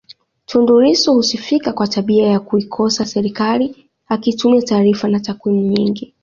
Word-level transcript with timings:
Tundu 0.45 0.79
Lissu 0.81 1.13
husifika 1.13 1.73
kwa 1.73 1.87
tabia 1.87 2.27
ya 2.27 2.39
kuikosoa 2.39 3.05
serikali 3.05 3.89
akitumia 4.07 4.61
taarifa 4.61 5.07
na 5.07 5.19
takwimu 5.19 5.61
nyingi 5.61 6.13